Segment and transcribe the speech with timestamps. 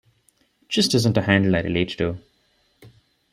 [0.67, 2.17] Just isn't a handle I relate to.